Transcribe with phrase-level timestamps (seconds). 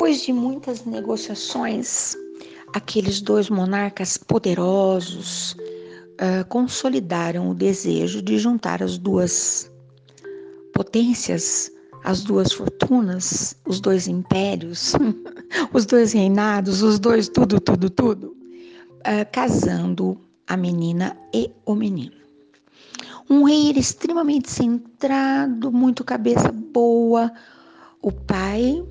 [0.00, 2.16] Depois de muitas negociações,
[2.74, 9.70] aqueles dois monarcas poderosos uh, consolidaram o desejo de juntar as duas
[10.72, 11.70] potências,
[12.02, 14.94] as duas fortunas, os dois impérios,
[15.74, 22.16] os dois reinados, os dois tudo, tudo, tudo, uh, casando a menina e o menino.
[23.28, 27.30] Um rei extremamente centrado, muito cabeça boa,
[28.00, 28.82] o pai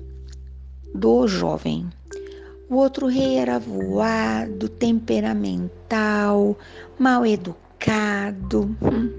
[0.94, 1.88] do jovem.
[2.68, 6.56] O outro rei era voado, temperamental,
[6.98, 8.76] mal educado,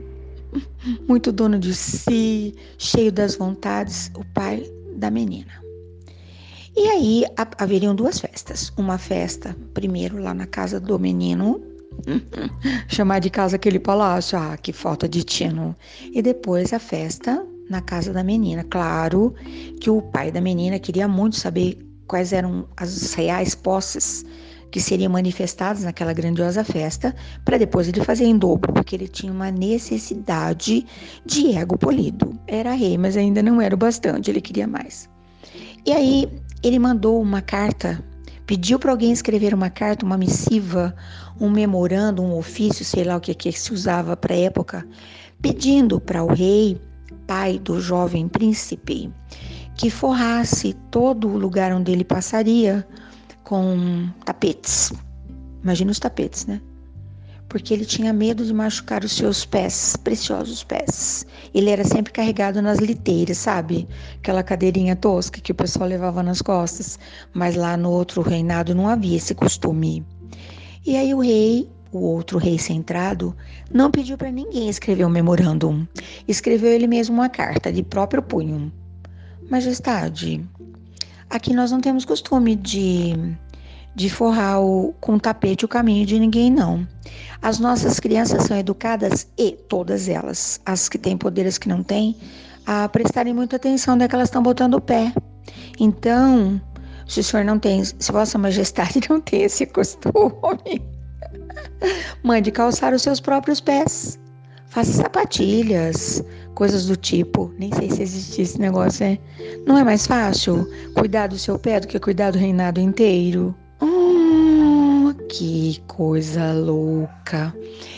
[1.07, 4.63] muito dono de si, cheio das vontades, o pai
[4.95, 5.51] da menina.
[6.75, 7.25] E aí
[7.57, 8.71] haveriam duas festas.
[8.77, 11.61] Uma festa, primeiro lá na casa do menino,
[12.87, 15.75] chamar de casa aquele palácio, ah, que falta de tino.
[16.13, 18.63] E depois a festa na casa da menina.
[18.65, 19.33] Claro
[19.79, 24.25] que o pai da menina queria muito saber quais eram as reais posses
[24.69, 29.31] que seriam manifestadas naquela grandiosa festa, para depois ele fazer em dobro, porque ele tinha
[29.31, 30.85] uma necessidade
[31.25, 32.39] de ego polido.
[32.47, 35.09] Era rei, mas ainda não era o bastante, ele queria mais.
[35.85, 36.29] E aí
[36.63, 38.01] ele mandou uma carta,
[38.45, 40.95] pediu para alguém escrever uma carta, uma missiva,
[41.39, 44.87] um memorando, um ofício, sei lá o que, que se usava para a época,
[45.41, 46.79] pedindo para o rei,
[47.27, 49.11] pai do jovem príncipe,
[49.75, 52.87] que forrasse todo o lugar onde ele passaria
[53.43, 54.93] com tapetes.
[55.63, 56.61] Imagina os tapetes, né?
[57.47, 61.25] Porque ele tinha medo de machucar os seus pés, preciosos pés.
[61.53, 63.87] Ele era sempre carregado nas liteiras, sabe?
[64.17, 66.97] Aquela cadeirinha tosca que o pessoal levava nas costas.
[67.33, 70.05] Mas lá no outro reinado não havia esse costume.
[70.85, 73.35] E aí o rei, o outro rei centrado,
[73.71, 75.85] não pediu para ninguém escrever um memorandum.
[76.27, 78.71] Escreveu ele mesmo uma carta de próprio punho.
[79.49, 80.43] Majestade,
[81.29, 83.13] aqui nós não temos costume de,
[83.93, 86.87] de forrar o, com tapete o caminho de ninguém, não.
[87.41, 92.15] As nossas crianças são educadas, e todas elas, as que têm poderes que não têm,
[92.65, 95.11] a prestarem muita atenção onde é que elas estão botando o pé.
[95.79, 96.61] Então,
[97.07, 100.81] se o senhor não tem, se Vossa Majestade não tem esse costume,
[102.23, 104.19] mande calçar os seus próprios pés.
[104.67, 106.23] Faça sapatilhas,
[106.55, 107.53] coisas do tipo.
[107.59, 109.19] Nem sei se existe esse negócio, é?
[109.67, 113.53] Não é mais fácil cuidar do seu pé do que cuidar do reinado inteiro?
[113.81, 117.53] Oh, que coisa louca.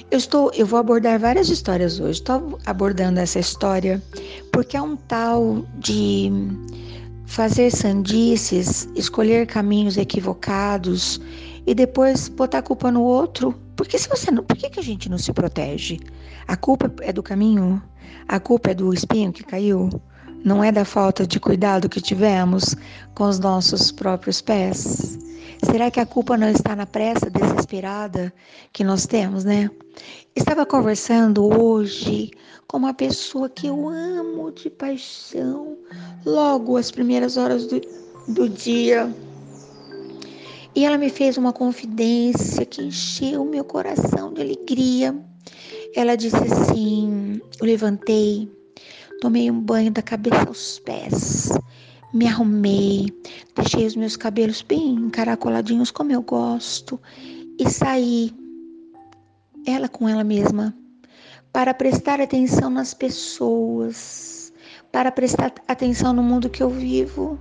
[0.10, 2.20] Eu estou, eu vou abordar várias histórias hoje.
[2.20, 4.02] Estou abordando essa história
[4.52, 6.32] porque é um tal de
[7.28, 11.20] fazer sandices, escolher caminhos equivocados
[11.66, 13.54] e depois botar a culpa no outro.
[13.76, 16.00] Porque se você não, por que, que a gente não se protege?
[16.48, 17.82] A culpa é do caminho?
[18.28, 19.90] A culpa é do espinho que caiu?
[20.44, 22.76] Não é da falta de cuidado que tivemos
[23.16, 25.18] com os nossos próprios pés?
[25.66, 28.34] Será que a culpa não está na pressa desesperada
[28.74, 29.70] que nós temos, né?
[30.36, 32.32] Estava conversando hoje
[32.68, 35.78] com uma pessoa que eu amo de paixão,
[36.26, 37.80] logo às primeiras horas do,
[38.28, 39.10] do dia.
[40.76, 45.16] E ela me fez uma confidência que encheu meu coração de alegria.
[45.96, 48.52] Ela disse assim: Eu levantei,
[49.22, 51.50] tomei um banho da cabeça aos pés,
[52.12, 53.06] me arrumei,
[53.56, 57.00] deixei os meus cabelos bem encaracoladinhos como eu gosto
[57.60, 58.34] e saí,
[59.68, 60.76] ela com ela mesma,
[61.52, 64.52] para prestar atenção nas pessoas,
[64.92, 67.40] para prestar atenção no mundo que eu vivo.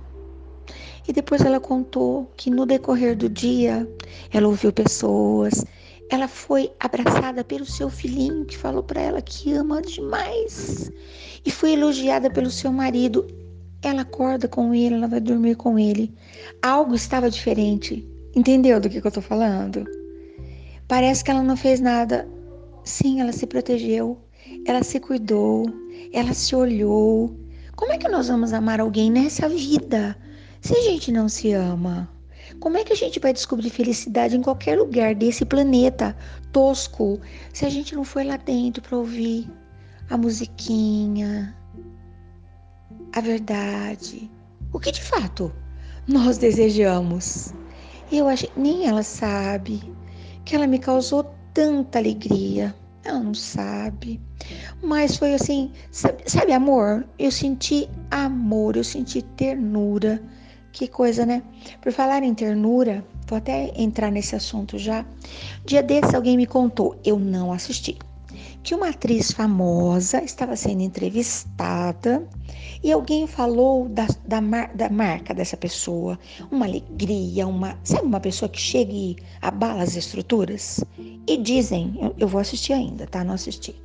[1.07, 3.87] E depois ela contou que no decorrer do dia
[4.31, 5.65] ela ouviu pessoas,
[6.09, 10.91] ela foi abraçada pelo seu filhinho que falou para ela que ama demais
[11.45, 13.27] e foi elogiada pelo seu marido.
[13.81, 16.13] Ela acorda com ele, ela vai dormir com ele.
[16.61, 18.07] Algo estava diferente.
[18.35, 19.85] Entendeu do que, que eu tô falando?
[20.87, 22.27] Parece que ela não fez nada.
[22.83, 24.17] Sim, ela se protegeu,
[24.65, 25.65] ela se cuidou,
[26.13, 27.35] ela se olhou.
[27.75, 30.17] Como é que nós vamos amar alguém nessa vida
[30.63, 32.09] se a gente não se ama?
[32.61, 36.15] Como é que a gente vai descobrir felicidade em qualquer lugar desse planeta
[36.53, 37.19] tosco
[37.53, 39.51] se a gente não foi lá dentro para ouvir
[40.09, 41.53] a musiquinha,
[43.11, 44.31] a verdade,
[44.71, 45.53] o que de fato
[46.07, 47.53] nós desejamos?
[48.09, 49.81] Eu acho nem ela sabe
[50.45, 52.73] que ela me causou tanta alegria.
[53.03, 54.21] Ela não sabe.
[54.81, 57.05] Mas foi assim, sabe, sabe amor?
[57.19, 60.23] Eu senti amor, eu senti ternura
[60.73, 61.43] que coisa, né?
[61.79, 65.05] Por falar em ternura, vou até entrar nesse assunto já.
[65.63, 67.97] Dia desse alguém me contou, eu não assisti.
[68.63, 72.25] que uma atriz famosa estava sendo entrevistada
[72.81, 76.17] e alguém falou da, da, mar, da, marca dessa pessoa,
[76.49, 80.83] uma alegria, uma sabe uma pessoa que chega e abala as estruturas
[81.27, 83.23] e dizem, eu, eu vou assistir ainda, tá?
[83.23, 83.75] Não assisti.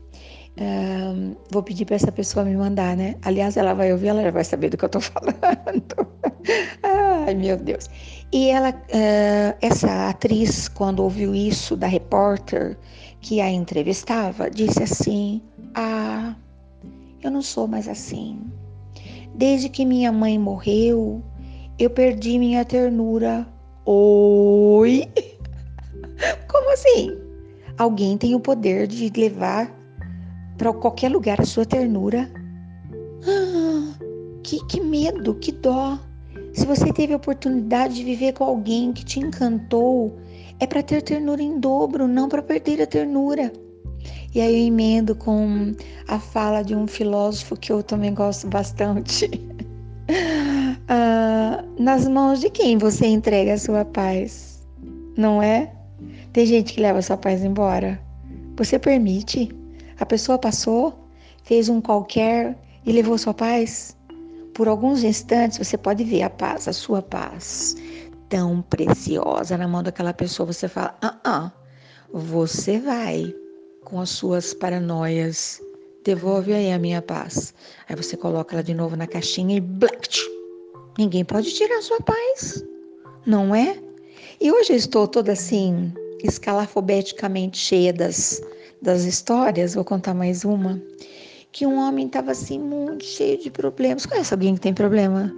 [0.61, 3.17] Um, vou pedir para essa pessoa me mandar, né?
[3.23, 6.18] Aliás, ela vai ouvir, ela já vai saber do que eu tô falando.
[6.83, 7.89] Ai, meu Deus.
[8.33, 12.79] E ela, uh, essa atriz, quando ouviu isso da repórter
[13.21, 15.43] que a entrevistava, disse assim:
[15.75, 16.35] Ah,
[17.23, 18.41] eu não sou mais assim.
[19.35, 21.23] Desde que minha mãe morreu,
[21.79, 23.47] eu perdi minha ternura.
[23.87, 25.05] Oi?
[26.49, 27.17] Como assim?
[27.79, 29.73] Alguém tem o poder de levar
[30.57, 32.31] para qualquer lugar a sua ternura.
[33.25, 33.95] Ah,
[34.43, 35.99] que, que medo, que dó.
[36.53, 40.19] Se você teve a oportunidade de viver com alguém que te encantou,
[40.61, 43.53] é para ter ternura em dobro, não para perder a ternura.
[44.35, 45.75] E aí eu emendo com
[46.07, 49.31] a fala de um filósofo que eu também gosto bastante.
[50.89, 54.67] ah, nas mãos de quem você entrega a sua paz?
[55.17, 55.73] Não é?
[56.33, 58.01] Tem gente que leva a sua paz embora.
[58.57, 59.49] Você permite?
[59.99, 60.95] A pessoa passou,
[61.43, 63.97] fez um qualquer e levou sua paz.
[64.59, 67.77] Por alguns instantes você pode ver a paz, a sua paz,
[68.29, 70.53] tão preciosa na mão daquela pessoa.
[70.53, 71.53] Você fala: ah, ah,
[72.13, 73.33] você vai
[73.85, 75.63] com as suas paranoias.
[76.03, 77.55] Devolve aí a minha paz.
[77.89, 80.19] Aí você coloca ela de novo na caixinha e black.
[80.99, 82.65] Ninguém pode tirar a sua paz,
[83.25, 83.81] não é?
[84.41, 85.93] E hoje eu estou toda assim,
[86.25, 88.43] escalafobeticamente cheia das
[88.83, 90.83] das histórias, vou contar mais uma,
[91.53, 94.07] que um homem estava assim muito cheio de problemas.
[94.07, 95.33] Conhece alguém que tem problema?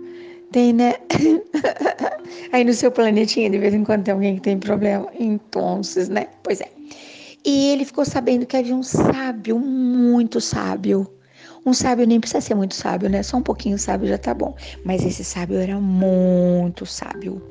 [0.53, 0.95] Tem, né?
[2.53, 5.09] Aí no seu planetinha, de vez em quando tem alguém que tem problema.
[5.19, 5.81] Então,
[6.11, 6.27] né?
[6.43, 6.69] Pois é.
[7.45, 11.07] E ele ficou sabendo que havia um sábio, muito sábio.
[11.65, 13.23] Um sábio nem precisa ser muito sábio, né?
[13.23, 14.55] Só um pouquinho sábio já tá bom.
[14.85, 17.43] Mas esse sábio era muito sábio.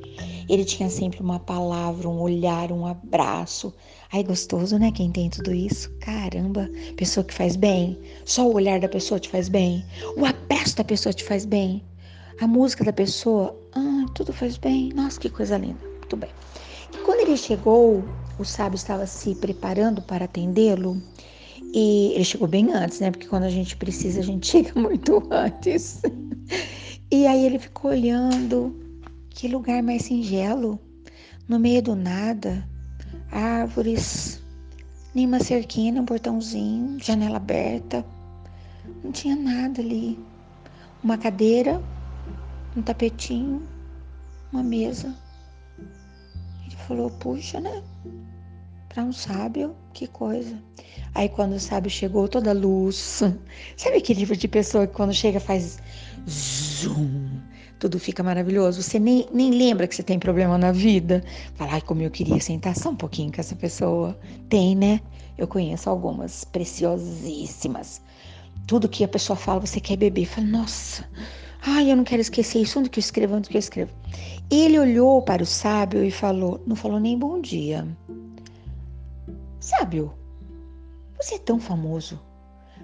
[0.50, 3.74] Ele tinha sempre uma palavra, um olhar, um abraço.
[4.12, 4.92] Ai, gostoso, né?
[4.92, 5.92] Quem tem tudo isso.
[6.00, 6.68] Caramba,
[6.98, 7.96] pessoa que faz bem.
[8.26, 9.86] Só o olhar da pessoa te faz bem.
[10.18, 11.84] O abraço da pessoa te faz bem.
[12.42, 14.92] A música da pessoa, ah, tudo faz bem.
[14.96, 15.78] Nossa, que coisa linda.
[16.00, 16.32] Muito bem.
[16.92, 18.04] E quando ele chegou,
[18.40, 21.00] o sábio estava se preparando para atendê-lo.
[21.72, 23.12] E ele chegou bem antes, né?
[23.12, 26.02] Porque quando a gente precisa, a gente chega muito antes.
[27.12, 28.76] E aí ele ficou olhando,
[29.30, 30.80] que lugar mais singelo,
[31.48, 32.68] no meio do nada,
[33.32, 34.42] árvores,
[35.14, 38.06] nem uma cerquinha, um portãozinho, janela aberta.
[39.04, 40.20] Não tinha nada ali.
[41.04, 41.82] Uma cadeira,
[42.76, 43.66] um tapetinho,
[44.52, 45.16] uma mesa.
[46.66, 47.82] Ele falou: Puxa, né?
[48.90, 50.58] Para um sábio, que coisa.
[51.14, 53.22] Aí quando o sábio chegou, toda luz.
[53.78, 55.80] Sabe aquele tipo de pessoa que quando chega faz
[56.28, 57.29] zoom?
[57.80, 58.84] Tudo fica maravilhoso.
[58.84, 61.24] Você nem, nem lembra que você tem problema na vida.
[61.56, 64.20] Fala, ai, como eu queria sentar só um pouquinho com essa pessoa.
[64.50, 65.02] Tem, né?
[65.38, 68.02] Eu conheço algumas preciosíssimas.
[68.68, 70.26] Tudo que a pessoa fala, você quer beber.
[70.26, 71.10] Fala, nossa,
[71.62, 72.78] ai, eu não quero esquecer isso.
[72.78, 73.36] Onde que eu escrevo?
[73.36, 73.92] Onde que eu escrevo?
[74.52, 77.88] Ele olhou para o sábio e falou, não falou nem bom dia.
[79.60, 80.14] Sábio,
[81.18, 82.20] você é tão famoso,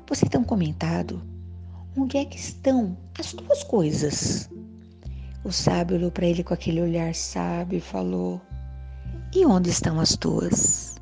[0.08, 1.22] você é tão comentado.
[1.98, 4.50] Onde é que estão as duas coisas?
[5.46, 8.42] O sábio olhou para ele com aquele olhar sábio e falou:
[9.32, 10.96] E onde estão as tuas?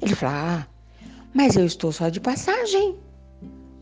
[0.00, 0.66] Ele falou: Ah,
[1.34, 2.96] mas eu estou só de passagem.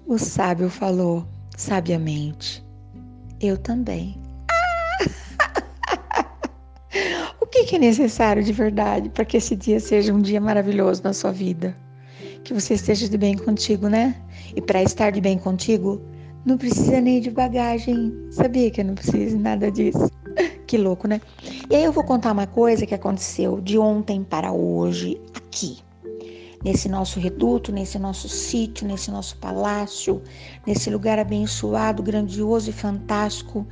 [0.09, 1.25] O sábio falou
[1.57, 2.61] sabiamente:
[3.41, 4.21] Eu também.
[7.41, 11.13] o que é necessário de verdade para que esse dia seja um dia maravilhoso na
[11.13, 11.77] sua vida?
[12.43, 14.21] Que você esteja de bem contigo, né?
[14.57, 16.03] E para estar de bem contigo,
[16.45, 18.13] não precisa nem de bagagem.
[18.31, 20.11] Sabia que eu não preciso nada disso?
[20.67, 21.21] que louco, né?
[21.71, 25.79] E aí eu vou contar uma coisa que aconteceu de ontem para hoje aqui.
[26.63, 30.23] Nesse nosso reduto, nesse nosso sítio, nesse nosso palácio,
[30.67, 33.67] nesse lugar abençoado, grandioso e fantástico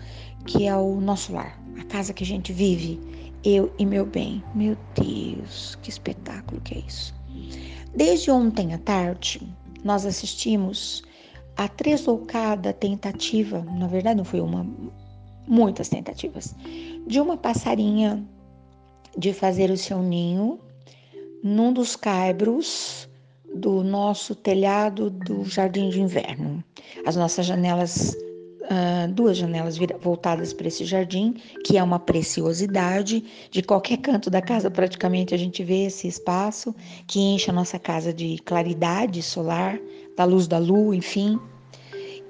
[0.47, 2.99] que é o nosso lar, a casa que a gente vive,
[3.45, 4.43] eu e meu bem.
[4.55, 7.15] Meu Deus, que espetáculo que é isso.
[7.95, 9.43] Desde ontem à tarde,
[9.85, 11.03] nós assistimos
[11.59, 14.65] a tresloucada tentativa, na verdade não foi uma,
[15.47, 16.55] muitas tentativas,
[17.05, 18.25] de uma passarinha
[19.19, 20.61] de fazer o seu ninho
[21.43, 23.09] num dos caibros
[23.53, 26.63] do nosso telhado do jardim de inverno.
[27.05, 28.17] As nossas janelas
[28.69, 31.35] uh, duas janelas voltadas para esse jardim,
[31.65, 33.25] que é uma preciosidade.
[33.51, 36.75] De qualquer canto da casa, praticamente, a gente vê esse espaço
[37.07, 39.81] que enche a nossa casa de claridade solar,
[40.19, 41.39] da luz da lua, enfim.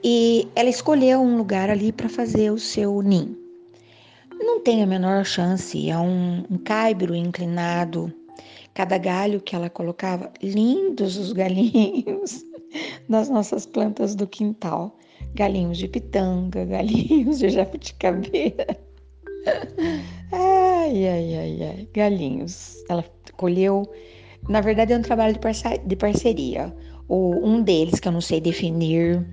[0.05, 3.37] E ela escolheu um lugar ali para fazer o seu ninho.
[4.39, 8.13] Não tem a menor chance, é um, um caibro inclinado.
[8.75, 12.45] Cada galho que ela colocava, lindos os galinhos
[13.09, 14.97] das nossas plantas do quintal
[15.35, 18.67] galinhos de pitanga, galinhos de jabuticabeira.
[20.31, 22.85] Ai, ai, ai, ai, galinhos.
[22.89, 23.05] Ela
[23.37, 23.91] colheu.
[24.49, 25.35] Na verdade, é um trabalho
[25.87, 26.75] de parceria.
[27.09, 29.27] O, um deles, que eu não sei definir,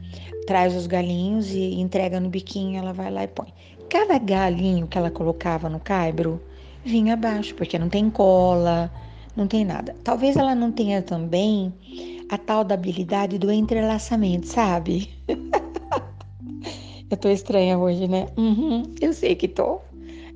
[0.48, 3.54] traz os galinhos e entrega no biquinho, ela vai lá e põe.
[3.90, 6.42] Cada galinho que ela colocava no caibro
[6.84, 8.92] vinha abaixo, porque não tem cola,
[9.36, 9.96] não tem nada.
[10.04, 11.74] Talvez ela não tenha também
[12.30, 15.10] a tal da habilidade do entrelaçamento, sabe?
[17.10, 18.28] Eu tô estranha hoje, né?
[18.36, 19.80] Uhum, eu sei que tô.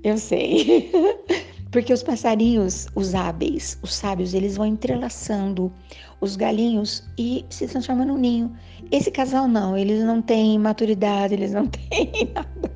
[0.03, 0.91] Eu sei.
[1.71, 5.71] Porque os passarinhos, os hábeis, os sábios, eles vão entrelaçando
[6.19, 8.51] os galinhos e se transformam no ninho.
[8.91, 12.71] Esse casal não, eles não têm maturidade, eles não têm nada.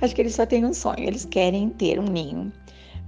[0.00, 2.52] Acho que eles só têm um sonho, eles querem ter um ninho.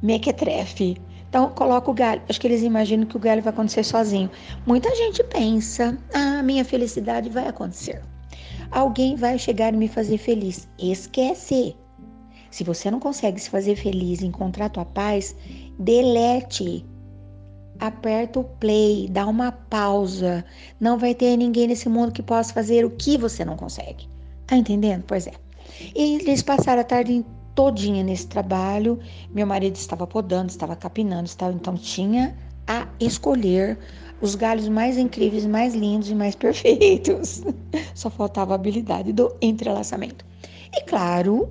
[0.03, 0.97] Mequetrefe.
[1.29, 2.23] Então, coloca o galho.
[2.29, 4.31] Acho que eles imaginam que o galho vai acontecer sozinho.
[4.65, 8.01] Muita gente pensa, ah, minha felicidade vai acontecer
[8.71, 10.69] alguém vai chegar e me fazer feliz.
[10.79, 11.77] Esquece.
[12.57, 15.37] Se você não consegue se fazer feliz, encontrar tua paz,
[15.79, 16.87] delete.
[17.79, 20.43] Aperta o play, dá uma pausa.
[20.81, 24.09] Não vai ter ninguém nesse mundo que possa fazer o que você não consegue.
[24.47, 25.05] Tá entendendo?
[25.07, 25.33] Pois é.
[25.95, 28.99] E eles passaram a tarde todinha nesse trabalho.
[29.31, 32.35] Meu marido estava podando, estava capinando, estava então tinha
[32.67, 33.79] a escolher
[34.19, 37.43] os galhos mais incríveis, mais lindos e mais perfeitos.
[37.95, 40.25] Só faltava a habilidade do entrelaçamento.
[40.73, 41.51] E claro,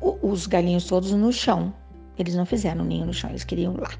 [0.00, 1.72] os galinhos todos no chão.
[2.18, 3.90] Eles não fizeram ninho no chão, eles queriam lá.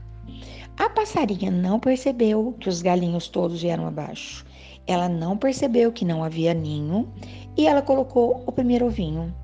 [0.79, 4.45] A passarinha não percebeu que os galinhos todos vieram abaixo.
[4.87, 7.09] Ela não percebeu que não havia ninho
[7.57, 9.35] e ela colocou o primeiro ovinho.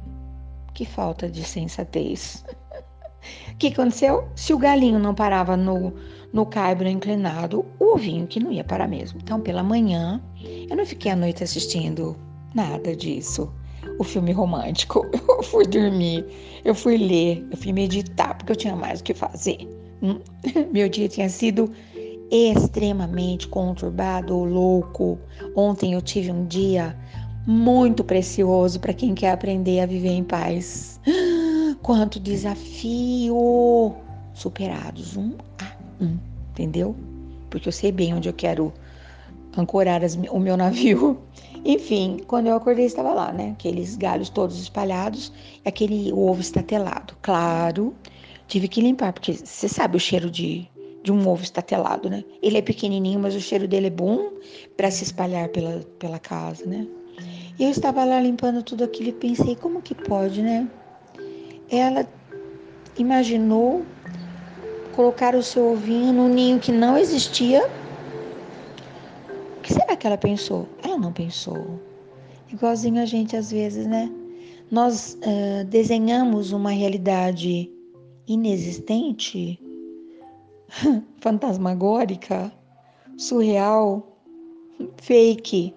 [0.73, 2.45] Que falta de sensatez.
[3.53, 4.29] O que aconteceu?
[4.35, 5.93] Se o galinho não parava no,
[6.33, 9.19] no caibro inclinado, o ovinho que não ia parar mesmo.
[9.23, 10.23] Então, pela manhã,
[10.71, 12.17] eu não fiquei a noite assistindo
[12.55, 13.53] nada disso.
[13.99, 15.07] O filme romântico.
[15.29, 16.25] Eu fui dormir,
[16.65, 19.59] eu fui ler, eu fui meditar, porque eu tinha mais o que fazer.
[20.03, 20.19] Hum,
[20.73, 21.71] meu dia tinha sido
[22.31, 25.19] extremamente conturbado, louco.
[25.55, 26.97] Ontem eu tive um dia
[27.47, 31.01] muito precioso para quem quer aprender a viver em paz.
[31.83, 33.95] Quanto desafio
[34.35, 36.19] superados um a um,
[36.51, 36.97] entendeu?
[37.49, 38.73] Porque eu sei bem onde eu quero
[39.57, 41.19] ancorar as, o meu navio.
[41.65, 43.51] Enfim, quando eu acordei estava lá, né?
[43.53, 45.33] Aqueles galhos todos espalhados
[45.65, 47.17] aquele ovo estatelado.
[47.23, 47.95] Claro,
[48.47, 50.69] tive que limpar, porque você sabe o cheiro de,
[51.03, 52.25] de um ovo estatelado, né?
[52.43, 54.33] Ele é pequenininho, mas o cheiro dele é bom
[54.77, 56.87] para se espalhar pela, pela casa, né?
[57.59, 60.69] E eu estava lá limpando tudo aquilo e pensei, como que pode, né?
[61.71, 62.07] ela
[62.97, 63.85] imaginou
[64.95, 67.69] colocar o seu ovinho num ninho que não existia.
[69.67, 70.69] Que será que ela pensou?
[70.85, 71.81] Ela não pensou.
[72.53, 74.09] Igualzinho a gente às vezes, né?
[74.71, 77.69] Nós uh, desenhamos uma realidade
[78.29, 79.61] inexistente,
[81.19, 82.53] fantasmagórica,
[83.19, 84.07] surreal,
[84.99, 85.75] fake.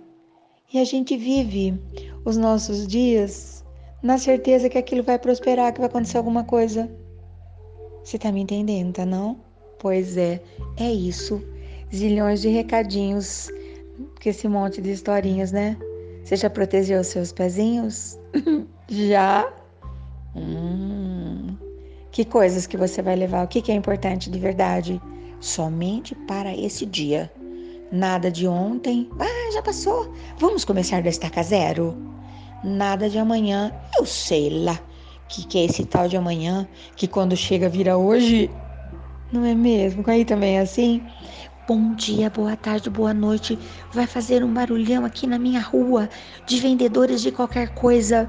[0.71, 1.73] E a gente vive
[2.23, 3.65] os nossos dias
[4.03, 6.87] na certeza que aquilo vai prosperar, que vai acontecer alguma coisa.
[8.03, 9.39] Você tá me entendendo, tá não?
[9.79, 10.39] Pois é,
[10.77, 11.41] é isso.
[11.91, 13.49] Zilhões de recadinhos,
[14.19, 15.77] que esse monte de historinhas, né?
[16.23, 18.17] Você já protegeu os seus pezinhos?
[18.89, 19.51] já?
[20.35, 21.55] Hum.
[22.11, 23.45] Que coisas que você vai levar?
[23.45, 25.01] O que, que é importante de verdade?
[25.39, 27.31] Somente para esse dia.
[27.91, 29.09] Nada de ontem.
[29.19, 30.13] Ah, já passou.
[30.37, 32.09] Vamos começar da estaca zero?
[32.63, 33.71] nada de amanhã.
[33.97, 34.79] Eu sei lá
[35.27, 38.49] que que é esse tal de amanhã, que quando chega vira hoje.
[39.31, 40.03] Não é mesmo?
[40.07, 41.03] Aí também é assim.
[41.69, 43.59] Bom dia, boa tarde, boa noite.
[43.93, 46.09] Vai fazer um barulhão aqui na minha rua
[46.43, 48.27] de vendedores de qualquer coisa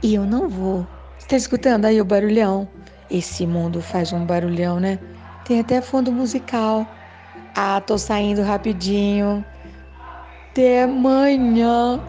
[0.00, 0.86] e eu não vou.
[1.18, 2.68] Está escutando aí o barulhão?
[3.10, 5.00] Esse mundo faz um barulhão, né?
[5.42, 6.94] Tem até fundo musical.
[7.56, 9.44] Ah, tô saindo rapidinho.
[10.52, 12.00] Até amanhã.